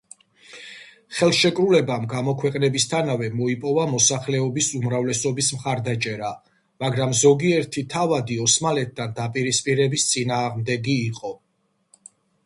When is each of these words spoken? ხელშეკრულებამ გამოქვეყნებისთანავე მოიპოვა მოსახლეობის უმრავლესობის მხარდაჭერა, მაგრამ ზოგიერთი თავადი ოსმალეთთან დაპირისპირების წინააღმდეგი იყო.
ხელშეკრულებამ 1.17 2.05
გამოქვეყნებისთანავე 2.13 3.27
მოიპოვა 3.41 3.83
მოსახლეობის 3.91 4.69
უმრავლესობის 4.79 5.51
მხარდაჭერა, 5.57 6.31
მაგრამ 6.85 7.15
ზოგიერთი 7.21 7.85
თავადი 7.97 8.39
ოსმალეთთან 8.49 9.15
დაპირისპირების 9.23 10.09
წინააღმდეგი 10.17 10.97
იყო. 11.15 11.35